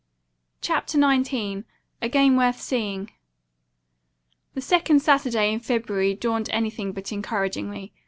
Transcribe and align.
CHAPTER 0.61 0.97
XIX 0.99 1.61
A 2.01 2.09
GAME 2.09 2.35
WORTH 2.35 2.59
SEEING 2.59 3.11
The 4.55 4.61
second 4.61 4.99
Saturday 5.03 5.53
in 5.53 5.59
February 5.59 6.15
dawned 6.15 6.49
anything 6.51 6.91
but 6.91 7.11
encouragingly. 7.11 7.93